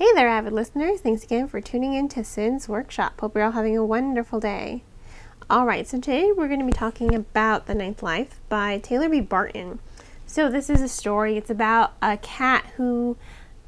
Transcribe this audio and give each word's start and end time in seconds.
Hey 0.00 0.14
there, 0.14 0.28
avid 0.28 0.54
listeners. 0.54 1.02
Thanks 1.02 1.24
again 1.24 1.46
for 1.46 1.60
tuning 1.60 1.92
in 1.92 2.08
to 2.08 2.24
Sin's 2.24 2.70
Workshop. 2.70 3.20
Hope 3.20 3.34
you're 3.34 3.44
all 3.44 3.50
having 3.50 3.76
a 3.76 3.84
wonderful 3.84 4.40
day. 4.40 4.82
All 5.50 5.66
right, 5.66 5.86
so 5.86 6.00
today 6.00 6.32
we're 6.32 6.48
going 6.48 6.60
to 6.60 6.64
be 6.64 6.72
talking 6.72 7.14
about 7.14 7.66
The 7.66 7.74
Ninth 7.74 8.02
Life 8.02 8.40
by 8.48 8.78
Taylor 8.78 9.10
B. 9.10 9.20
Barton. 9.20 9.78
So, 10.24 10.48
this 10.48 10.70
is 10.70 10.80
a 10.80 10.88
story. 10.88 11.36
It's 11.36 11.50
about 11.50 11.92
a 12.00 12.16
cat 12.16 12.64
who 12.78 13.18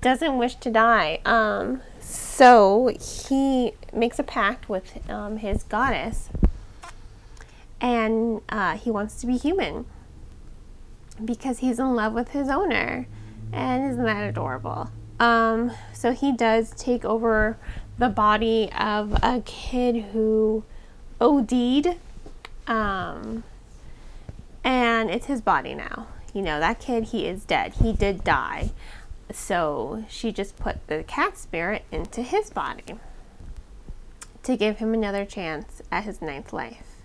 doesn't 0.00 0.38
wish 0.38 0.54
to 0.54 0.70
die. 0.70 1.20
Um, 1.26 1.82
so, 2.00 2.90
he 2.98 3.74
makes 3.92 4.18
a 4.18 4.22
pact 4.22 4.70
with 4.70 5.06
um, 5.10 5.36
his 5.36 5.64
goddess 5.64 6.30
and 7.78 8.40
uh, 8.48 8.78
he 8.78 8.90
wants 8.90 9.20
to 9.20 9.26
be 9.26 9.36
human 9.36 9.84
because 11.22 11.58
he's 11.58 11.78
in 11.78 11.94
love 11.94 12.14
with 12.14 12.30
his 12.30 12.48
owner. 12.48 13.06
And 13.52 13.92
isn't 13.92 14.02
that 14.02 14.26
adorable? 14.26 14.88
Um, 15.22 15.70
so 15.92 16.10
he 16.10 16.32
does 16.32 16.70
take 16.70 17.04
over 17.04 17.56
the 17.96 18.08
body 18.08 18.68
of 18.76 19.12
a 19.22 19.40
kid 19.44 20.06
who 20.06 20.64
OD'd. 21.20 21.96
Um, 22.66 23.44
and 24.64 25.10
it's 25.10 25.26
his 25.26 25.40
body 25.40 25.74
now. 25.74 26.08
You 26.34 26.42
know, 26.42 26.58
that 26.58 26.80
kid, 26.80 27.04
he 27.04 27.26
is 27.26 27.44
dead. 27.44 27.74
He 27.74 27.92
did 27.92 28.24
die. 28.24 28.72
So 29.30 30.04
she 30.08 30.32
just 30.32 30.56
put 30.56 30.84
the 30.88 31.04
cat 31.04 31.38
spirit 31.38 31.84
into 31.92 32.22
his 32.22 32.50
body 32.50 32.96
to 34.42 34.56
give 34.56 34.78
him 34.78 34.92
another 34.92 35.24
chance 35.24 35.82
at 35.92 36.02
his 36.02 36.20
ninth 36.20 36.52
life. 36.52 36.96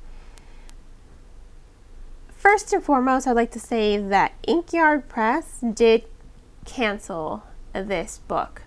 First 2.29 2.73
and 2.73 2.83
foremost, 2.83 3.27
I'd 3.27 3.33
like 3.33 3.51
to 3.51 3.59
say 3.59 3.99
that 3.99 4.33
Inkyard 4.47 5.07
Press 5.07 5.59
did 5.61 6.05
cancel 6.65 7.43
this 7.83 8.19
book. 8.27 8.63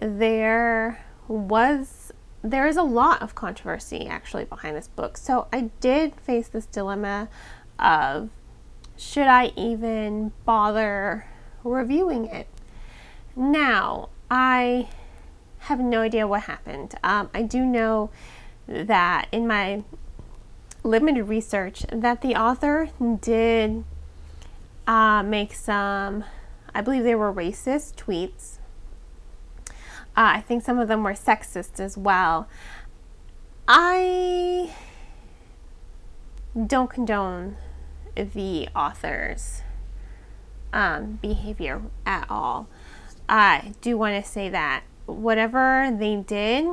There 0.00 1.04
was 1.28 2.12
there 2.42 2.66
is 2.66 2.76
a 2.76 2.82
lot 2.82 3.22
of 3.22 3.34
controversy 3.34 4.06
actually 4.06 4.44
behind 4.44 4.76
this 4.76 4.88
book. 4.88 5.16
So 5.16 5.48
I 5.52 5.70
did 5.80 6.14
face 6.20 6.46
this 6.46 6.66
dilemma 6.66 7.28
of 7.78 8.30
should 8.96 9.26
I 9.26 9.52
even 9.56 10.32
bother 10.44 11.26
reviewing 11.64 12.26
it? 12.26 12.46
Now, 13.34 14.08
I 14.30 14.88
have 15.60 15.80
no 15.80 16.02
idea 16.02 16.26
what 16.26 16.42
happened. 16.42 16.94
Um, 17.02 17.28
I 17.34 17.42
do 17.42 17.64
know 17.64 18.10
that 18.66 19.28
in 19.32 19.46
my 19.46 19.82
limited 20.82 21.24
research 21.24 21.84
that 21.92 22.22
the 22.22 22.34
author 22.34 22.88
did 23.20 23.84
uh, 24.86 25.22
make 25.22 25.52
some, 25.52 26.24
I 26.76 26.82
believe 26.82 27.04
they 27.04 27.14
were 27.14 27.32
racist 27.32 27.94
tweets. 27.94 28.58
Uh, 30.14 30.36
I 30.36 30.40
think 30.42 30.62
some 30.62 30.78
of 30.78 30.88
them 30.88 31.02
were 31.02 31.14
sexist 31.14 31.80
as 31.80 31.96
well. 31.96 32.50
I 33.66 34.74
don't 36.66 36.90
condone 36.90 37.56
the 38.14 38.68
author's 38.76 39.62
um, 40.74 41.18
behavior 41.22 41.80
at 42.04 42.26
all. 42.28 42.68
I 43.26 43.72
do 43.80 43.96
want 43.96 44.22
to 44.22 44.30
say 44.30 44.50
that 44.50 44.82
whatever 45.06 45.90
they 45.98 46.16
did, 46.16 46.66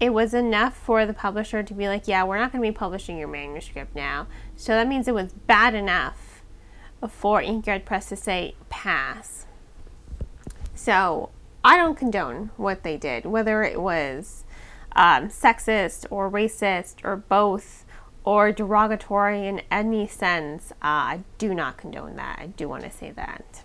it 0.00 0.14
was 0.14 0.32
enough 0.32 0.74
for 0.74 1.04
the 1.04 1.12
publisher 1.12 1.62
to 1.62 1.74
be 1.74 1.86
like, 1.86 2.08
yeah, 2.08 2.24
we're 2.24 2.38
not 2.38 2.50
going 2.50 2.64
to 2.64 2.70
be 2.70 2.74
publishing 2.74 3.18
your 3.18 3.28
manuscript 3.28 3.94
now. 3.94 4.26
So 4.56 4.72
that 4.72 4.88
means 4.88 5.06
it 5.06 5.14
was 5.14 5.34
bad 5.34 5.74
enough 5.74 6.25
for 7.08 7.40
Inkyard 7.40 7.84
Press 7.84 8.08
to 8.08 8.16
say 8.16 8.54
pass. 8.68 9.46
So 10.74 11.30
I 11.64 11.76
don't 11.76 11.96
condone 11.96 12.50
what 12.56 12.82
they 12.82 12.96
did, 12.96 13.26
whether 13.26 13.62
it 13.62 13.80
was 13.80 14.44
um, 14.92 15.28
sexist 15.28 16.06
or 16.10 16.30
racist 16.30 17.04
or 17.04 17.16
both 17.16 17.84
or 18.24 18.50
derogatory 18.52 19.46
in 19.46 19.62
any 19.70 20.06
sense. 20.06 20.72
Uh, 20.72 20.76
I 20.82 21.20
do 21.38 21.54
not 21.54 21.76
condone 21.76 22.16
that. 22.16 22.38
I 22.40 22.46
do 22.46 22.68
want 22.68 22.82
to 22.84 22.90
say 22.90 23.10
that. 23.12 23.62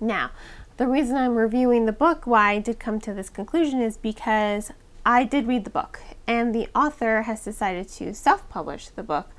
Now, 0.00 0.30
the 0.76 0.86
reason 0.86 1.16
I'm 1.16 1.36
reviewing 1.36 1.86
the 1.86 1.92
book, 1.92 2.26
why 2.26 2.52
I 2.52 2.58
did 2.58 2.78
come 2.78 3.00
to 3.00 3.14
this 3.14 3.30
conclusion, 3.30 3.80
is 3.80 3.96
because 3.96 4.72
I 5.04 5.24
did 5.24 5.46
read 5.46 5.64
the 5.64 5.70
book, 5.70 6.00
and 6.26 6.54
the 6.54 6.68
author 6.74 7.22
has 7.22 7.44
decided 7.44 7.88
to 7.90 8.12
self 8.12 8.48
publish 8.48 8.88
the 8.88 9.02
book 9.02 9.30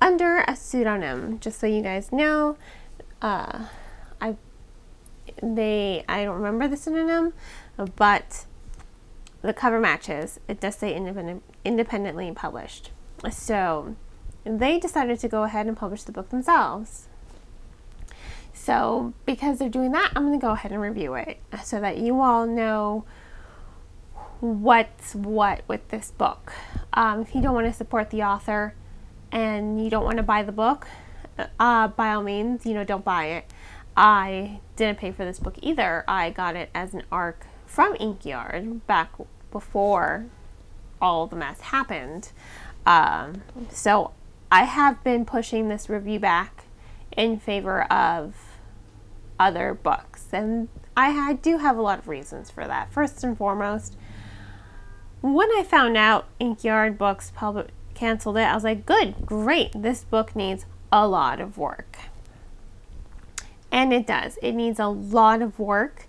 under 0.00 0.44
a 0.46 0.56
pseudonym. 0.56 1.38
Just 1.40 1.60
so 1.60 1.66
you 1.66 1.82
guys 1.82 2.12
know, 2.12 2.56
uh, 3.22 3.66
I 4.20 4.36
they 5.42 6.04
I 6.08 6.24
don't 6.24 6.36
remember 6.36 6.68
the 6.68 6.76
pseudonym, 6.76 7.32
but 7.96 8.46
the 9.42 9.52
cover 9.52 9.80
matches. 9.80 10.40
It 10.48 10.60
does 10.60 10.76
say 10.76 10.94
independent, 10.94 11.42
independently 11.64 12.30
published. 12.32 12.90
So 13.30 13.96
they 14.44 14.78
decided 14.78 15.18
to 15.20 15.28
go 15.28 15.44
ahead 15.44 15.66
and 15.66 15.76
publish 15.76 16.02
the 16.02 16.12
book 16.12 16.30
themselves. 16.30 17.08
So 18.52 19.14
because 19.24 19.58
they're 19.58 19.68
doing 19.68 19.92
that, 19.92 20.12
I'm 20.14 20.26
going 20.26 20.38
to 20.38 20.44
go 20.44 20.52
ahead 20.52 20.72
and 20.72 20.80
review 20.80 21.14
it 21.14 21.40
so 21.64 21.80
that 21.80 21.98
you 21.98 22.20
all 22.20 22.46
know 22.46 23.04
what's 24.40 25.14
what 25.14 25.62
with 25.66 25.88
this 25.88 26.10
book. 26.10 26.52
Um, 26.92 27.22
if 27.22 27.34
you 27.34 27.40
don't 27.40 27.54
want 27.54 27.66
to 27.66 27.72
support 27.72 28.10
the 28.10 28.22
author 28.22 28.74
and 29.32 29.82
you 29.82 29.90
don't 29.90 30.04
want 30.04 30.16
to 30.16 30.22
buy 30.22 30.42
the 30.42 30.52
book, 30.52 30.86
uh, 31.58 31.88
by 31.88 32.12
all 32.14 32.22
means, 32.22 32.66
you 32.66 32.74
know, 32.74 32.84
don't 32.84 33.04
buy 33.04 33.26
it. 33.26 33.44
I 33.96 34.60
didn't 34.76 34.98
pay 34.98 35.12
for 35.12 35.24
this 35.24 35.38
book 35.38 35.56
either. 35.62 36.04
I 36.06 36.30
got 36.30 36.56
it 36.56 36.70
as 36.74 36.94
an 36.94 37.02
ARC 37.10 37.46
from 37.66 37.96
Inkyard 38.00 38.86
back 38.86 39.12
before 39.50 40.26
all 41.00 41.26
the 41.26 41.36
mess 41.36 41.60
happened. 41.60 42.32
Um, 42.86 43.42
so 43.70 44.12
I 44.50 44.64
have 44.64 45.02
been 45.04 45.24
pushing 45.24 45.68
this 45.68 45.88
review 45.88 46.18
back 46.18 46.64
in 47.16 47.38
favor 47.38 47.82
of 47.92 48.34
other 49.38 49.74
books, 49.74 50.26
and 50.32 50.68
I, 50.96 51.30
I 51.30 51.32
do 51.34 51.58
have 51.58 51.76
a 51.76 51.82
lot 51.82 51.98
of 51.98 52.08
reasons 52.08 52.50
for 52.50 52.66
that. 52.66 52.92
First 52.92 53.24
and 53.24 53.36
foremost, 53.36 53.96
when 55.20 55.48
I 55.50 55.64
found 55.64 55.96
out 55.96 56.26
Inkyard 56.38 56.96
Books 56.96 57.32
public 57.34 57.68
canceled 58.00 58.38
it, 58.38 58.44
I 58.44 58.54
was 58.54 58.64
like, 58.64 58.86
good, 58.86 59.26
great. 59.26 59.70
This 59.74 60.04
book 60.04 60.34
needs 60.34 60.64
a 60.90 61.06
lot 61.06 61.38
of 61.38 61.58
work. 61.58 61.98
And 63.70 63.92
it 63.92 64.06
does. 64.06 64.38
It 64.42 64.52
needs 64.52 64.80
a 64.80 64.86
lot 64.88 65.42
of 65.42 65.58
work. 65.58 66.06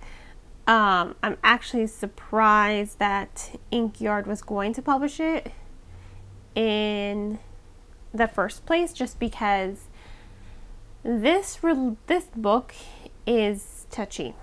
Um, 0.66 1.16
I'm 1.22 1.38
actually 1.44 1.88
surprised 1.88 2.97
that 3.00 3.59
Inkyard 3.72 4.25
was 4.25 4.41
going 4.41 4.74
to 4.74 4.81
publish 4.81 5.19
it 5.19 5.51
in 6.56 7.40
the 8.13 8.28
first 8.28 8.66
place, 8.66 8.94
just 8.94 9.19
because 9.19 9.90
this 11.03 11.59
this 12.07 12.25
book 12.35 12.74
is 13.28 13.85
touchy. 13.91 14.34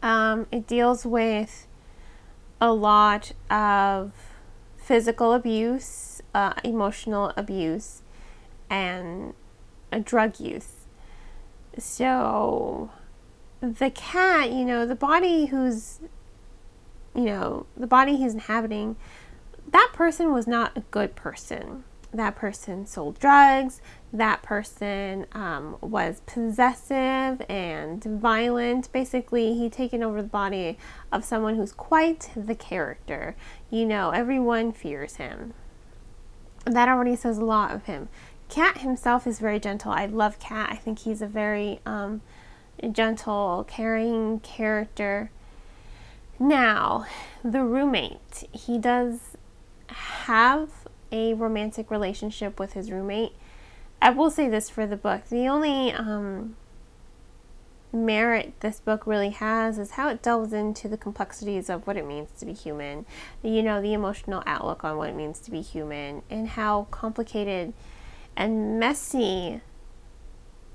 Um, 0.00 0.46
it 0.52 0.66
deals 0.66 1.04
with 1.04 1.66
a 2.60 2.72
lot 2.72 3.32
of 3.50 4.12
physical 4.82 5.32
abuse, 5.32 6.22
uh, 6.34 6.54
emotional 6.64 7.32
abuse, 7.36 8.02
and 8.68 9.34
a 9.90 10.00
drug 10.00 10.40
use. 10.40 10.86
So, 11.78 12.90
the 13.60 13.90
cat, 13.90 14.50
you 14.50 14.64
know, 14.64 14.84
the 14.84 14.94
body 14.94 15.46
who's, 15.46 16.00
you 17.14 17.24
know, 17.24 17.66
the 17.76 17.86
body 17.86 18.16
he's 18.16 18.34
inhabiting, 18.34 18.96
that 19.70 19.90
person 19.94 20.32
was 20.32 20.46
not 20.46 20.76
a 20.76 20.80
good 20.90 21.14
person 21.14 21.84
that 22.12 22.36
person 22.36 22.86
sold 22.86 23.18
drugs, 23.18 23.80
that 24.12 24.42
person 24.42 25.26
um, 25.32 25.76
was 25.80 26.20
possessive 26.26 27.42
and 27.48 28.04
violent. 28.04 28.92
Basically, 28.92 29.54
he 29.54 29.70
taken 29.70 30.02
over 30.02 30.20
the 30.20 30.28
body 30.28 30.76
of 31.10 31.24
someone 31.24 31.56
who's 31.56 31.72
quite 31.72 32.30
the 32.36 32.54
character. 32.54 33.34
You 33.70 33.86
know, 33.86 34.10
everyone 34.10 34.72
fears 34.72 35.16
him. 35.16 35.54
That 36.66 36.88
already 36.88 37.16
says 37.16 37.38
a 37.38 37.44
lot 37.44 37.72
of 37.72 37.84
him. 37.84 38.08
Cat 38.48 38.78
himself 38.78 39.26
is 39.26 39.38
very 39.38 39.58
gentle. 39.58 39.92
I 39.92 40.06
love 40.06 40.38
Cat. 40.38 40.68
I 40.70 40.76
think 40.76 41.00
he's 41.00 41.22
a 41.22 41.26
very 41.26 41.80
um, 41.86 42.20
gentle, 42.92 43.64
caring 43.66 44.40
character. 44.40 45.30
Now, 46.38 47.06
the 47.42 47.62
roommate, 47.62 48.44
he 48.52 48.78
does 48.78 49.36
have 49.88 50.68
a 51.10 51.34
romantic 51.34 51.90
relationship 51.90 52.58
with 52.60 52.74
his 52.74 52.90
roommate. 52.90 53.32
I 54.02 54.10
will 54.10 54.30
say 54.30 54.48
this 54.48 54.68
for 54.68 54.84
the 54.84 54.96
book 54.96 55.28
the 55.28 55.46
only 55.46 55.92
um, 55.92 56.56
merit 57.92 58.52
this 58.58 58.80
book 58.80 59.06
really 59.06 59.30
has 59.30 59.78
is 59.78 59.92
how 59.92 60.08
it 60.08 60.22
delves 60.22 60.52
into 60.52 60.88
the 60.88 60.96
complexities 60.96 61.70
of 61.70 61.86
what 61.86 61.96
it 61.96 62.04
means 62.06 62.30
to 62.40 62.46
be 62.46 62.52
human, 62.52 63.06
you 63.42 63.62
know, 63.62 63.80
the 63.80 63.92
emotional 63.92 64.42
outlook 64.44 64.82
on 64.82 64.96
what 64.96 65.10
it 65.10 65.14
means 65.14 65.38
to 65.40 65.52
be 65.52 65.60
human, 65.60 66.22
and 66.28 66.48
how 66.48 66.88
complicated 66.90 67.72
and 68.36 68.80
messy 68.80 69.60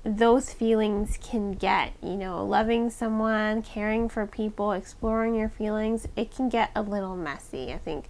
those 0.04 0.52
feelings 0.52 1.18
can 1.22 1.52
get. 1.52 1.92
You 2.02 2.16
know, 2.16 2.44
loving 2.44 2.88
someone, 2.88 3.62
caring 3.62 4.08
for 4.08 4.26
people, 4.26 4.72
exploring 4.72 5.34
your 5.34 5.50
feelings, 5.50 6.06
it 6.16 6.34
can 6.34 6.48
get 6.48 6.70
a 6.74 6.82
little 6.82 7.16
messy. 7.16 7.74
I 7.74 7.78
think 7.78 8.06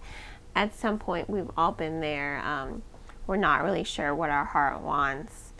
at 0.55 0.75
some 0.75 0.97
point 0.97 1.29
we've 1.29 1.51
all 1.57 1.71
been 1.73 1.99
there. 1.99 2.39
Um, 2.45 2.83
we're 3.29 3.37
not 3.37 3.63
really 3.63 3.83
sure 3.83 4.13
what 4.15 4.31
our 4.31 4.43
heart 4.43 4.81
wants. 4.81 5.53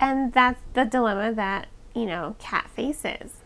And 0.00 0.32
that's 0.32 0.62
the 0.72 0.86
dilemma 0.86 1.30
that, 1.34 1.68
you 1.94 2.06
know, 2.06 2.36
Cat 2.38 2.70
faces. 2.74 3.42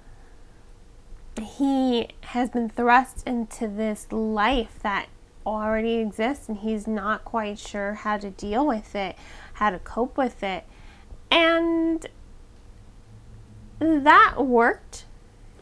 He 1.36 2.10
has 2.20 2.48
been 2.50 2.68
thrust 2.68 3.26
into 3.26 3.66
this 3.66 4.06
life 4.12 4.78
that 4.84 5.08
already 5.44 5.94
exists 5.94 6.48
and 6.48 6.58
he's 6.58 6.86
not 6.86 7.24
quite 7.24 7.58
sure 7.58 7.94
how 7.94 8.18
to 8.18 8.30
deal 8.30 8.64
with 8.64 8.94
it, 8.94 9.16
how 9.54 9.70
to 9.70 9.80
cope 9.80 10.16
with 10.16 10.44
it. 10.44 10.64
And 11.28 12.06
that 13.80 14.34
worked 14.38 15.06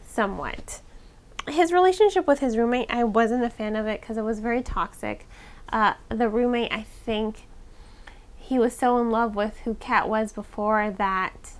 somewhat. 0.05 0.81
His 1.47 1.73
relationship 1.73 2.27
with 2.27 2.37
his 2.37 2.55
roommate, 2.55 2.91
I 2.91 3.03
wasn't 3.03 3.43
a 3.43 3.49
fan 3.49 3.75
of 3.75 3.87
it 3.87 3.99
because 3.99 4.17
it 4.17 4.23
was 4.23 4.41
very 4.41 4.61
toxic. 4.61 5.27
Uh, 5.73 5.95
the 6.09 6.29
roommate, 6.29 6.71
I 6.71 6.83
think 6.83 7.47
he 8.49 8.59
was 8.59 8.75
so 8.75 8.97
in 8.97 9.09
love 9.11 9.35
with 9.35 9.59
who 9.59 9.75
Cat 9.75 10.09
was 10.09 10.33
before 10.33 10.91
that 10.97 11.51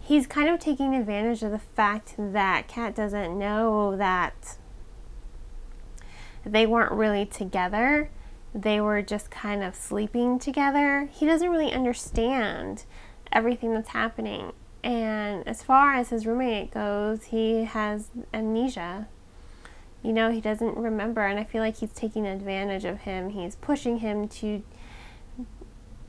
he's 0.00 0.26
kind 0.26 0.48
of 0.48 0.58
taking 0.58 0.94
advantage 0.94 1.42
of 1.42 1.50
the 1.50 1.58
fact 1.58 2.14
that 2.18 2.68
Cat 2.68 2.94
doesn't 2.94 3.38
know 3.38 3.96
that 3.96 4.56
they 6.44 6.66
weren't 6.66 6.92
really 6.92 7.24
together 7.24 8.10
they 8.54 8.80
were 8.80 9.02
just 9.02 9.30
kind 9.30 9.62
of 9.62 9.74
sleeping 9.74 10.38
together. 10.38 11.08
He 11.12 11.26
doesn't 11.26 11.48
really 11.48 11.72
understand 11.72 12.84
everything 13.30 13.72
that's 13.72 13.90
happening. 13.90 14.52
And 14.82 15.46
as 15.46 15.62
far 15.62 15.94
as 15.94 16.08
his 16.08 16.26
roommate 16.26 16.72
goes, 16.72 17.24
he 17.24 17.64
has 17.64 18.08
amnesia. 18.34 19.08
You 20.02 20.12
know, 20.12 20.30
he 20.30 20.40
doesn't 20.40 20.76
remember, 20.76 21.26
and 21.26 21.38
I 21.38 21.44
feel 21.44 21.60
like 21.60 21.76
he's 21.76 21.92
taking 21.92 22.26
advantage 22.26 22.84
of 22.84 23.00
him. 23.02 23.30
He's 23.30 23.56
pushing 23.56 23.98
him 23.98 24.26
to 24.28 24.62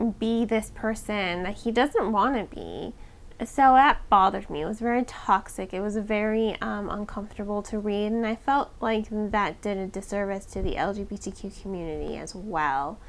be 0.09 0.45
this 0.45 0.71
person 0.74 1.44
that 1.44 1.59
he 1.59 1.71
doesn't 1.71 2.12
want 2.12 2.36
to 2.36 2.56
be 2.56 2.94
so 3.45 3.74
that 3.74 4.07
bothered 4.09 4.50
me. 4.50 4.62
It 4.62 4.65
was 4.65 4.80
very 4.80 5.03
toxic. 5.03 5.74
It 5.74 5.81
was 5.81 5.98
very 5.98 6.56
um, 6.62 6.89
uncomfortable 6.89 7.63
to 7.63 7.80
read, 7.80 8.12
and 8.12 8.25
I 8.25 8.36
felt 8.36 8.71
like 8.80 9.07
that 9.09 9.62
did 9.62 9.77
a 9.77 9.88
disservice 9.88 10.45
to 10.48 10.62
the 10.62 10.75
LGBTQ 10.75 11.62
community 11.62 12.18
as 12.18 12.36
well. 12.36 13.00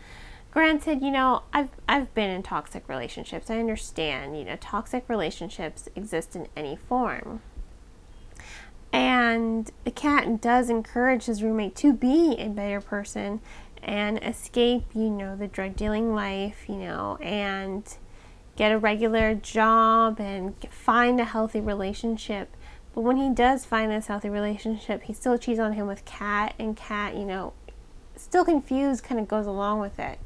Granted, 0.50 1.03
you 1.03 1.11
know, 1.11 1.43
I've 1.53 1.71
I've 1.89 2.15
been 2.15 2.31
in 2.31 2.43
toxic 2.43 2.89
relationships. 2.89 3.50
I 3.50 3.59
understand, 3.59 4.38
you 4.38 4.45
know, 4.45 4.56
toxic 4.56 5.05
relationships 5.09 5.88
exist 5.95 6.35
in 6.35 6.49
any 6.56 6.77
form. 6.77 7.43
And 8.93 9.71
the 9.85 9.91
cat 9.91 10.41
does 10.43 10.69
encourage 10.69 11.25
his 11.25 11.43
roommate 11.43 11.75
to 11.77 11.95
be 11.95 12.37
a 12.38 12.49
better 12.49 12.81
person 12.81 13.41
and 13.82 14.23
escape, 14.23 14.84
you 14.94 15.11
know, 15.11 15.37
the 15.37 15.49
drug 15.49 15.76
dealing 15.76 16.14
life, 16.14 16.64
you 16.69 16.76
know, 16.76 17.17
and 17.20 17.96
get 18.56 18.70
a 18.70 18.79
regular 18.79 19.34
job 19.34 20.20
and 20.20 20.55
find 20.70 21.20
a 21.20 21.25
healthy 21.25 21.61
relationship. 21.61 22.55
But 22.94 23.00
when 23.00 23.17
he 23.17 23.31
does 23.31 23.64
find 23.64 23.90
this 23.90 24.06
healthy 24.06 24.29
relationship, 24.29 25.05
he 25.05 25.12
still 25.12 25.38
cheats 25.38 25.58
on 25.58 25.73
him 25.73 25.87
with 25.87 26.05
Cat, 26.05 26.55
and 26.58 26.76
Cat, 26.76 27.17
you 27.17 27.25
know, 27.25 27.55
still 28.17 28.44
confused, 28.44 29.02
kind 29.02 29.20
of 29.20 29.26
goes 29.26 29.46
along 29.46 29.81
with 29.81 29.99
it. 29.99 30.19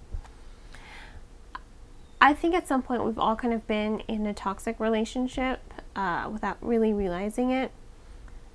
I 2.21 2.33
think 2.35 2.55
at 2.55 2.67
some 2.67 2.83
point 2.83 3.05
we've 3.05 3.19
all 3.19 3.37
kind 3.37 3.55
of 3.55 3.67
been 3.67 4.01
in 4.01 4.27
a 4.27 4.35
toxic 4.35 4.81
relationship 4.81 5.61
uh, 5.95 6.29
without 6.33 6.57
really 6.61 6.93
realizing 6.93 7.51
it. 7.51 7.71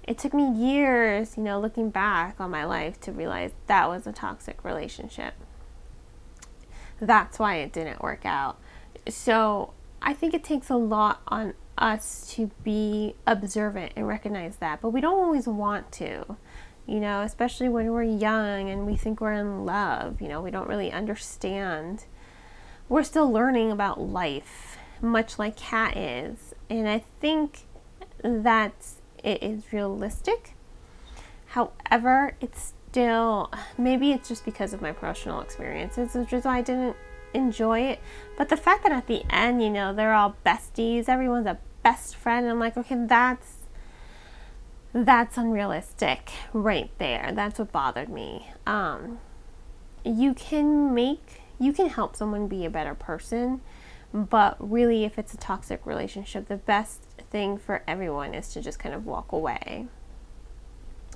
It 0.03 0.18
took 0.18 0.33
me 0.33 0.51
years, 0.51 1.38
you 1.38 1.44
know, 1.44 1.59
looking 1.59 1.89
back 1.89 2.39
on 2.39 2.50
my 2.50 2.65
life 2.65 3.00
to 3.01 3.12
realize 3.12 3.51
that 3.68 3.88
was 3.88 4.07
a 4.07 4.12
toxic 4.12 4.63
relationship. 4.63 5.36
That's 7.00 7.39
why 7.39 7.56
it 7.57 7.71
didn't 7.71 8.01
work 8.01 8.25
out. 8.25 8.59
So 9.07 9.74
I 10.01 10.13
think 10.13 10.33
it 10.33 10.44
takes 10.44 10.69
a 10.69 10.75
lot 10.75 11.21
on 11.27 11.53
us 11.77 12.31
to 12.36 12.51
be 12.63 13.15
observant 13.25 13.94
and 13.95 14.07
recognize 14.07 14.57
that, 14.57 14.81
but 14.81 14.89
we 14.89 15.01
don't 15.01 15.19
always 15.19 15.48
want 15.48 15.92
to. 15.94 16.38
You 16.88 17.00
know, 17.00 17.21
especially 17.21 17.69
when 17.69 17.92
we're 17.92 18.04
young 18.04 18.69
and 18.69 18.86
we 18.86 18.97
think 18.97 19.21
we're 19.21 19.33
in 19.33 19.65
love, 19.65 20.19
you 20.19 20.27
know, 20.27 20.42
we 20.42 20.51
don't 20.51 20.68
really 20.68 20.92
understand. 20.92 22.06
We're 22.89 23.04
still 23.04 23.31
learning 23.31 23.71
about 23.71 24.01
life, 24.01 24.77
much 25.00 25.39
like 25.39 25.56
Cat 25.56 25.95
is. 25.95 26.54
And 26.69 26.89
I 26.89 27.00
think 27.19 27.62
that 28.24 28.74
it 29.23 29.41
is 29.44 29.71
realistic. 29.71 30.56
However, 31.47 32.35
it's 32.39 32.73
still 32.89 33.51
maybe 33.77 34.12
it's 34.12 34.27
just 34.27 34.45
because 34.45 34.73
of 34.73 34.81
my 34.81 34.91
personal 34.91 35.41
experiences, 35.41 36.13
which 36.13 36.33
is 36.33 36.45
why 36.45 36.57
I 36.57 36.62
didn't 36.62 36.95
enjoy 37.33 37.81
it. 37.81 38.00
But 38.38 38.50
the 38.50 38.57
fact 38.57 38.83
that 38.83 38.91
at 38.91 39.07
the 39.07 39.23
end, 39.29 39.62
you 39.62 39.69
know, 39.69 39.94
they're 39.94 40.13
all 40.13 40.35
besties, 40.45 41.07
everyone's 41.07 41.47
a 41.47 41.57
best 41.83 42.15
friend, 42.15 42.47
I'm 42.47 42.59
like, 42.59 42.77
okay, 42.77 42.95
that's 43.06 43.57
that's 44.94 45.38
unrealistic 45.38 46.31
right 46.53 46.91
there. 46.97 47.31
That's 47.33 47.59
what 47.59 47.71
bothered 47.71 48.09
me. 48.09 48.50
Um, 48.68 49.19
you 50.03 50.33
can 50.33 50.94
make 50.94 51.41
you 51.59 51.73
can 51.73 51.89
help 51.89 52.15
someone 52.15 52.47
be 52.47 52.65
a 52.65 52.69
better 52.69 52.95
person, 52.95 53.62
but 54.13 54.57
really 54.59 55.03
if 55.06 55.18
it's 55.19 55.33
a 55.33 55.38
toxic 55.38 55.85
relationship, 55.85 56.47
the 56.47 56.57
best 56.57 57.06
thing 57.31 57.57
for 57.57 57.81
everyone 57.88 58.33
is 58.33 58.54
to 58.54 58.62
just 58.62 58.78
kind 58.78 58.94
of 58.94 59.06
walk 59.06 59.31
away 59.31 59.88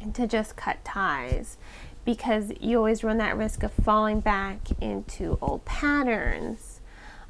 and 0.01 0.15
to 0.15 0.25
just 0.25 0.55
cut 0.55 0.83
ties 0.83 1.57
because 2.05 2.51
you 2.59 2.77
always 2.77 3.03
run 3.03 3.17
that 3.17 3.37
risk 3.37 3.63
of 3.63 3.73
falling 3.73 4.19
back 4.19 4.59
into 4.79 5.37
old 5.41 5.65
patterns 5.65 6.81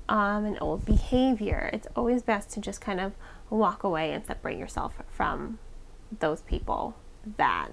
um, 0.08 0.46
and 0.46 0.58
old 0.62 0.86
behavior. 0.86 1.70
It's 1.74 1.88
always 1.96 2.22
best 2.22 2.52
to 2.52 2.62
just 2.62 2.82
kind 2.82 3.00
of 3.00 3.14
walk 3.50 3.84
away 3.84 4.12
and 4.12 4.26
separate 4.26 4.58
yourself 4.58 4.96
from 5.10 5.60
those 6.20 6.42
people 6.42 6.96
that 7.38 7.72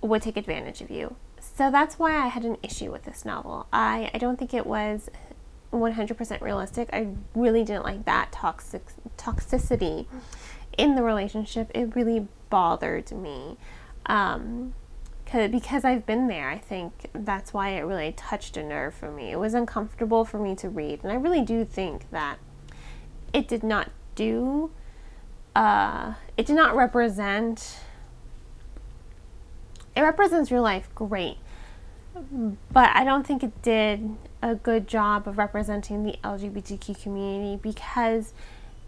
would 0.00 0.22
take 0.22 0.36
advantage 0.36 0.80
of 0.80 0.90
you. 0.90 1.16
So 1.40 1.70
that's 1.70 1.98
why 1.98 2.16
I 2.16 2.26
had 2.26 2.44
an 2.44 2.56
issue 2.62 2.90
with 2.90 3.04
this 3.04 3.24
novel. 3.24 3.66
I, 3.72 4.10
I 4.12 4.18
don't 4.18 4.38
think 4.38 4.52
it 4.52 4.66
was 4.66 5.08
100% 5.72 6.40
realistic. 6.40 6.88
I 6.92 7.08
really 7.34 7.64
didn't 7.64 7.84
like 7.84 8.04
that 8.06 8.32
toxic 8.32 8.86
toxicity 9.16 10.06
in 10.76 10.94
the 10.94 11.02
relationship. 11.02 11.70
It 11.74 11.94
really 11.94 12.28
bothered 12.50 13.12
me. 13.12 13.56
Um, 14.06 14.74
because 15.30 15.84
I've 15.84 16.06
been 16.06 16.28
there, 16.28 16.48
I 16.48 16.56
think 16.56 17.10
that's 17.12 17.52
why 17.52 17.70
it 17.70 17.82
really 17.82 18.12
touched 18.12 18.56
a 18.56 18.64
nerve 18.64 18.94
for 18.94 19.10
me. 19.10 19.30
It 19.30 19.38
was 19.38 19.52
uncomfortable 19.52 20.24
for 20.24 20.38
me 20.38 20.54
to 20.56 20.70
read, 20.70 21.00
and 21.02 21.12
I 21.12 21.16
really 21.16 21.42
do 21.42 21.64
think 21.64 22.10
that 22.10 22.38
it 23.34 23.46
did 23.46 23.62
not 23.62 23.90
do, 24.14 24.70
uh, 25.54 26.14
it 26.38 26.46
did 26.46 26.56
not 26.56 26.74
represent, 26.74 27.80
it 29.94 30.00
represents 30.00 30.50
real 30.50 30.62
life 30.62 30.88
great, 30.94 31.36
but 32.14 32.90
I 32.94 33.04
don't 33.04 33.26
think 33.26 33.42
it 33.42 33.62
did 33.62 34.16
a 34.42 34.54
good 34.54 34.86
job 34.86 35.28
of 35.28 35.38
representing 35.38 36.04
the 36.04 36.16
LGBTQ 36.24 37.02
community 37.02 37.58
because 37.62 38.32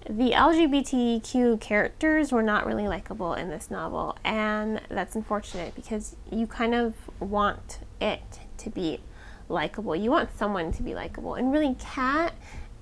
the 0.09 0.31
LGBTQ 0.31 1.61
characters 1.61 2.33
were 2.33 2.43
not 2.43 2.67
really 2.67 2.89
likable 2.89 3.35
in 3.35 3.51
this 3.51 3.71
novel, 3.71 4.17
and 4.25 4.81
that's 4.89 5.15
unfortunate 5.15 5.75
because 5.75 6.17
you 6.31 6.47
kind 6.47 6.75
of 6.75 6.95
want 7.21 7.81
it 8.01 8.41
to 8.59 8.71
be 8.71 9.01
likable. 9.49 9.95
You 9.95 10.11
want 10.11 10.37
someone 10.37 10.73
to 10.73 10.83
be 10.83 10.95
likable, 10.95 11.35
and 11.35 11.53
really, 11.53 11.75
Cat 11.75 12.33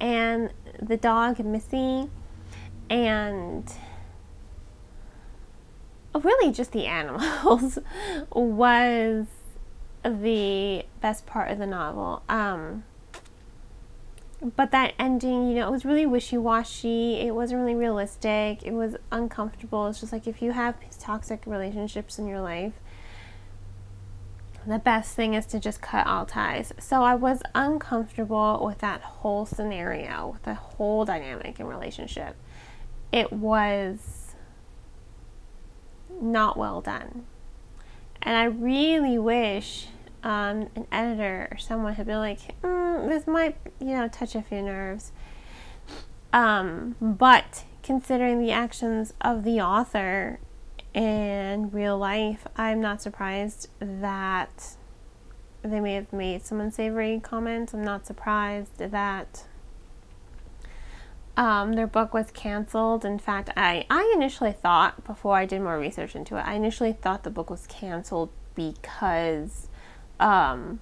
and 0.01 0.51
the 0.81 0.97
dog 0.97 1.41
Missy, 1.41 2.09
and 2.89 3.71
really 6.15 6.53
just 6.53 6.73
the 6.73 6.87
animals 6.87 7.79
was 8.33 9.27
the 10.05 10.85
best 11.01 11.27
part 11.27 11.51
of 11.51 11.59
the 11.59 11.67
novel. 11.67 12.23
Um, 12.29 12.85
but 14.57 14.71
that 14.71 14.95
ending, 14.99 15.49
you 15.49 15.57
know, 15.57 15.69
it 15.69 15.71
was 15.71 15.85
really 15.85 16.07
wishy 16.07 16.39
washy. 16.39 17.21
It 17.21 17.35
wasn't 17.35 17.61
really 17.61 17.75
realistic. 17.75 18.63
It 18.63 18.73
was 18.73 18.97
uncomfortable. 19.11 19.89
It's 19.89 20.01
just 20.01 20.13
like 20.13 20.27
if 20.27 20.41
you 20.41 20.53
have 20.53 20.77
toxic 20.99 21.43
relationships 21.45 22.19
in 22.19 22.29
your 22.29 22.41
life, 22.41 22.75
the 24.67 24.79
best 24.79 25.17
thing 25.17 25.35
is 25.35 25.47
to 25.47 25.59
just 25.59 25.81
cut 25.81 26.07
all 26.07 26.27
ties. 26.27 26.73
So 26.79 27.03
I 27.03 27.15
was 27.15 27.43
uncomfortable 27.55 28.63
with 28.65 28.79
that 28.79 29.01
whole 29.01 29.47
scenario, 29.47 30.29
with 30.29 30.43
the 30.43 30.55
whole 30.55 31.05
dynamic 31.05 31.59
and 31.59 31.69
relationship. 31.69 32.37
It 33.11 33.33
was 33.33 34.35
not 36.21 36.57
well 36.57 36.81
done. 36.81 37.25
And 38.23 38.37
I 38.37 38.45
really 38.45 39.19
wish 39.19 39.89
um, 40.23 40.69
an 40.75 40.87
editor 40.91 41.49
or 41.51 41.59
someone 41.59 41.95
had 41.95 42.07
been 42.07 42.19
like, 42.19 42.61
mm, 42.63 43.09
this 43.09 43.27
might, 43.27 43.57
you 43.81 43.97
know, 43.97 44.09
touch 44.09 44.35
a 44.35 44.43
few 44.43 44.63
nerves. 44.63 45.13
Um, 46.33 46.97
but 47.01 47.65
considering 47.83 48.39
the 48.39 48.51
actions 48.51 49.15
of 49.21 49.45
the 49.45 49.61
author 49.61 50.41
in 50.93 51.71
real 51.71 51.97
life, 51.97 52.47
I'm 52.57 52.81
not 52.81 53.01
surprised 53.01 53.69
that 53.81 54.77
they 55.63 55.81
may 55.81 55.95
have 55.95 56.13
made 56.13 56.45
some 56.45 56.61
unsavory 56.61 57.21
comments. 57.21 57.73
I'm 57.73 57.85
not 57.85 58.07
surprised 58.07 58.79
that 58.79 59.45
um, 61.39 61.75
their 61.75 61.87
book 61.87 62.13
was 62.13 62.33
canceled. 62.33 63.05
In 63.05 63.21
fact, 63.21 63.51
I, 63.57 63.87
I 63.89 64.13
initially 64.17 64.53
thought, 64.53 65.05
before 65.05 65.37
I 65.37 65.47
did 65.47 65.63
more 65.63 65.79
research 65.79 66.17
into 66.17 66.37
it, 66.37 66.41
I 66.41 66.55
initially 66.55 66.93
thought 66.93 67.23
the 67.23 67.31
book 67.31 67.49
was 67.49 67.65
canceled 67.69 68.31
because 68.57 69.69
um, 70.19 70.81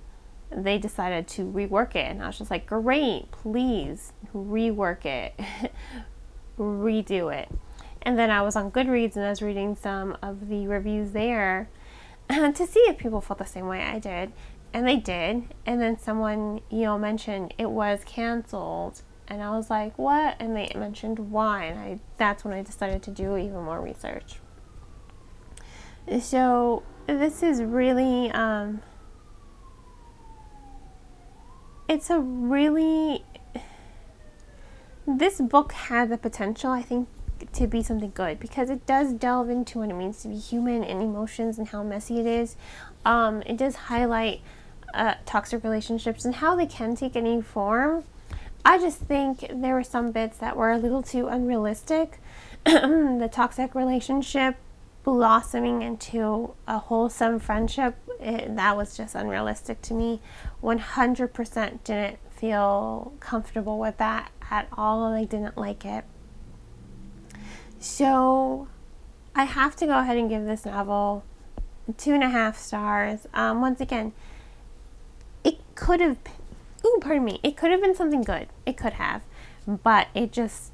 they 0.51 0.79
decided 0.79 1.29
to 1.29 1.43
rework 1.43 1.95
it. 1.95 2.11
And 2.11 2.23
I 2.23 2.27
was 2.29 2.39
just 2.39 2.51
like, 2.51 2.67
great, 2.67 3.31
please 3.31 4.15
rework 4.35 5.05
it, 5.05 5.39
redo 6.59 7.35
it. 7.37 7.51
And 8.01 8.19
then 8.19 8.31
I 8.31 8.41
was 8.41 8.57
on 8.57 8.71
Goodreads 8.71 9.15
and 9.15 9.27
I 9.27 9.29
was 9.29 9.43
reading 9.43 9.77
some 9.77 10.17
of 10.23 10.49
the 10.49 10.67
reviews 10.69 11.11
there 11.11 11.69
to 12.31 12.67
see 12.67 12.81
if 12.81 12.97
people 12.97 13.21
felt 13.21 13.41
the 13.41 13.45
same 13.45 13.67
way 13.67 13.83
I 13.83 13.99
did. 13.99 14.33
And 14.73 14.89
they 14.89 14.97
did. 14.97 15.55
And 15.67 15.83
then 15.83 15.99
someone, 15.99 16.63
you 16.71 16.83
know, 16.85 16.99
mentioned 16.99 17.53
it 17.59 17.71
was 17.71 18.01
canceled. 18.07 19.03
And 19.29 19.43
I 19.43 19.51
was 19.51 19.71
like, 19.71 19.99
what? 19.99 20.37
And 20.39 20.55
they 20.55 20.71
mentioned 20.77 21.31
wine. 21.31 21.77
I 21.77 21.99
that's 22.17 22.45
when 22.45 22.55
I 22.55 22.63
decided 22.63 23.03
to 23.05 23.11
do 23.11 23.37
even 23.37 23.63
more 23.65 23.81
research. 23.81 24.37
So 26.21 26.85
this 27.07 27.43
is 27.43 27.63
really 27.63 28.31
um, 28.31 28.83
it's 31.89 32.11
a 32.11 32.19
really 32.19 33.25
this 35.07 35.41
book 35.41 35.73
has 35.73 36.09
the 36.09 36.19
potential 36.19 36.71
i 36.73 36.83
think 36.83 37.09
to 37.53 37.67
be 37.67 37.83
something 37.83 38.11
good 38.15 38.41
because 38.41 38.71
it 38.71 38.85
does 38.87 39.13
delve 39.13 39.51
into 39.51 39.79
what 39.79 39.91
it 39.91 39.95
means 39.95 40.23
to 40.23 40.29
be 40.29 40.37
human 40.37 40.83
and 40.83 41.01
emotions 41.03 41.59
and 41.59 41.69
how 41.69 41.83
messy 41.83 42.19
it 42.19 42.27
is 42.27 42.57
um, 43.05 43.43
it 43.47 43.57
does 43.57 43.77
highlight 43.77 44.41
uh, 44.95 45.15
toxic 45.27 45.63
relationships 45.63 46.25
and 46.25 46.37
how 46.37 46.57
they 46.57 46.67
can 46.67 46.97
take 46.97 47.15
any 47.15 47.41
form 47.41 48.05
i 48.67 48.79
just 48.79 48.99
think 48.99 49.47
there 49.51 49.75
were 49.75 49.85
some 49.85 50.11
bits 50.13 50.39
that 50.39 50.57
were 50.57 50.71
a 50.71 50.79
little 50.79 51.03
too 51.03 51.27
unrealistic 51.29 52.21
the 52.65 53.29
toxic 53.33 53.75
relationship 53.75 54.57
blossoming 55.07 55.83
into 55.83 56.53
a 56.67 56.81
wholesome 56.81 57.39
friendship, 57.39 57.95
it, 58.19 58.57
that 58.57 58.77
was 58.77 58.97
just 58.97 59.15
unrealistic 59.15 59.81
to 59.81 59.95
me. 59.95 60.21
100% 60.65 61.85
didn't 61.85 62.19
feel 62.29 63.13
comfortable 63.21 63.79
with 63.79 63.97
that 63.99 64.33
at 64.51 64.67
all. 64.73 65.05
I 65.05 65.23
didn't 65.23 65.57
like 65.57 65.85
it. 65.85 66.05
So 67.79 68.67
I 69.37 69.45
have 69.45 69.77
to 69.77 69.87
go 69.87 69.97
ahead 69.97 70.17
and 70.17 70.29
give 70.29 70.45
this 70.45 70.67
novel 70.67 71.23
two 71.97 72.13
and 72.13 72.25
a 72.25 72.29
half 72.29 72.59
stars. 72.59 73.29
Um, 73.33 73.61
once 73.61 73.81
again, 73.81 74.13
it 75.45 75.59
could 75.77 76.01
have, 76.01 76.19
ooh, 76.85 76.99
pardon 77.01 77.25
me, 77.25 77.41
it 77.43 77.57
could 77.57 77.71
have 77.71 77.81
been 77.81 77.95
something 77.95 78.23
good. 78.23 78.49
It 78.65 78.77
could 78.77 78.95
have, 78.95 79.23
but 79.67 80.09
it 80.15 80.33
just 80.33 80.73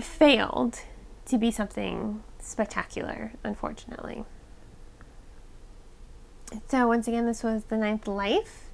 failed 0.00 0.80
to 1.26 1.38
be 1.38 1.50
something 1.50 2.22
spectacular, 2.38 3.32
unfortunately. 3.44 4.24
So, 6.68 6.86
once 6.86 7.08
again, 7.08 7.26
this 7.26 7.42
was 7.42 7.64
The 7.64 7.76
Ninth 7.76 8.06
Life. 8.06 8.70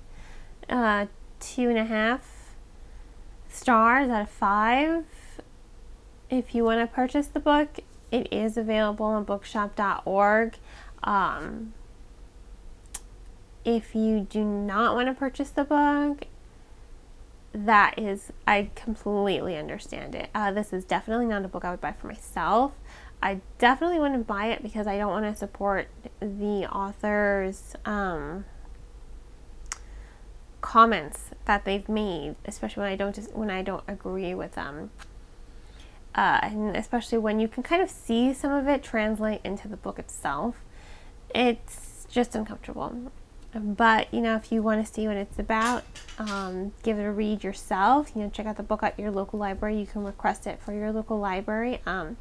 Uh, 0.69 1.07
two 1.41 1.69
and 1.69 1.79
a 1.79 1.85
half 1.85 2.55
stars 3.49 4.11
out 4.11 4.23
of 4.23 4.31
five. 4.31 5.05
If 6.31 6.55
you 6.55 6.65
want 6.65 6.81
to 6.81 6.95
purchase 6.95 7.27
the 7.29 7.41
book, 7.41 7.79
it 8.11 8.33
is 8.33 8.57
available 8.57 9.07
on 9.07 9.25
bookshop.org. 9.25 10.57
Um, 11.03 11.73
if 13.69 13.95
you 13.95 14.21
do 14.21 14.43
not 14.43 14.95
want 14.95 15.09
to 15.09 15.15
purchase 15.15 15.51
the 15.51 15.63
book, 15.63 16.25
that 17.53 17.99
is, 17.99 18.33
I 18.47 18.71
completely 18.75 19.59
understand 19.59 20.15
it. 20.15 20.31
Uh, 20.35 20.53
this 20.53 20.73
is 20.73 20.87
definitely 20.87 21.27
not 21.27 21.45
a 21.45 21.49
book 21.49 21.67
I 21.67 21.71
would 21.71 21.81
buy 21.83 21.93
for 21.93 22.07
myself. 22.07 22.73
I 23.23 23.43
definitely 23.59 23.99
wouldn't 23.99 24.27
buy 24.27 24.47
it 24.47 24.63
because 24.63 24.87
I 24.87 24.97
don't 24.97 25.11
want 25.11 25.27
to 25.27 25.37
support 25.37 25.89
the 26.19 26.67
author's 26.73 27.75
um, 27.85 28.47
comments 30.63 31.31
that 31.45 31.67
they've 31.67 31.91
made, 31.91 32.37
especially 32.47 32.85
when 32.85 32.93
I 32.93 32.97
don't 32.97 33.15
just, 33.15 33.35
when 33.35 33.51
I 33.51 33.61
don't 33.61 33.85
agree 33.87 34.33
with 34.33 34.53
them. 34.53 34.93
Uh, 36.15 36.41
and 36.43 36.75
especially 36.75 37.19
when 37.19 37.39
you 37.39 37.49
can 37.49 37.63
kind 37.63 37.83
of 37.83 37.91
see 37.91 38.33
some 38.33 38.51
of 38.51 38.67
it 38.67 38.83
translate 38.83 39.43
into 39.45 39.69
the 39.69 39.77
book 39.77 39.99
itself, 39.99 40.57
it's 41.35 42.07
just 42.09 42.35
uncomfortable. 42.35 43.13
But 43.59 44.13
you 44.13 44.21
know, 44.21 44.37
if 44.37 44.53
you 44.53 44.63
want 44.63 44.87
to 44.87 44.93
see 44.93 45.07
what 45.07 45.17
it's 45.17 45.39
about, 45.39 45.85
um, 46.19 46.73
give 46.83 46.99
it 46.99 47.03
a 47.03 47.13
read 47.13 47.45
yourself. 47.45 48.13
You 48.15 48.23
know, 48.23 48.31
check 48.31 48.47
out 48.47 48.57
the 48.57 48.63
book 48.63 48.83
at 48.83 48.99
your 48.99 49.11
local 49.11 49.39
library. 49.39 49.79
You 49.79 49.87
can 49.87 50.05
request 50.05 50.47
it 50.47 50.61
for 50.61 50.73
your 50.73 50.93
local 50.93 51.19
library. 51.19 51.81
Um, 51.87 52.17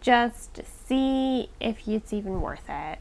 just 0.00 0.60
see 0.86 1.50
if 1.60 1.86
it's 1.88 2.12
even 2.12 2.40
worth 2.40 2.68
it. 2.68 2.98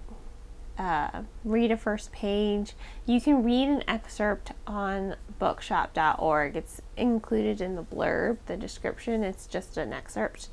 Uh, 0.77 1.21
read 1.43 1.71
a 1.71 1.77
first 1.77 2.11
page. 2.11 2.73
You 3.05 3.21
can 3.21 3.43
read 3.43 3.69
an 3.69 3.83
excerpt 3.87 4.51
on 4.65 5.15
bookshop.org. 5.37 6.55
It's 6.55 6.81
included 6.97 7.61
in 7.61 7.75
the 7.75 7.83
blurb, 7.83 8.37
the 8.47 8.57
description. 8.57 9.23
It's 9.23 9.45
just 9.45 9.77
an 9.77 9.93
excerpt. 9.93 10.49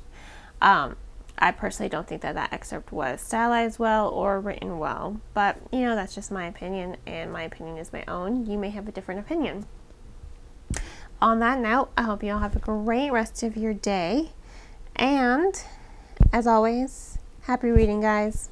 Um, 0.61 0.95
I 1.41 1.51
personally 1.51 1.89
don't 1.89 2.07
think 2.07 2.21
that 2.21 2.35
that 2.35 2.53
excerpt 2.53 2.91
was 2.91 3.19
stylized 3.19 3.79
well 3.79 4.07
or 4.09 4.39
written 4.39 4.77
well, 4.77 5.19
but 5.33 5.57
you 5.71 5.81
know, 5.81 5.95
that's 5.95 6.13
just 6.13 6.31
my 6.31 6.45
opinion, 6.45 6.97
and 7.07 7.33
my 7.33 7.43
opinion 7.43 7.77
is 7.77 7.91
my 7.91 8.03
own. 8.07 8.45
You 8.45 8.57
may 8.57 8.69
have 8.69 8.87
a 8.87 8.91
different 8.91 9.19
opinion. 9.19 9.65
On 11.21 11.39
that 11.39 11.59
note, 11.59 11.89
I 11.97 12.03
hope 12.03 12.23
you 12.23 12.31
all 12.31 12.39
have 12.39 12.55
a 12.55 12.59
great 12.59 13.11
rest 13.11 13.43
of 13.43 13.57
your 13.57 13.73
day, 13.73 14.29
and 14.95 15.63
as 16.31 16.45
always, 16.47 17.17
happy 17.41 17.69
reading, 17.69 18.01
guys. 18.01 18.49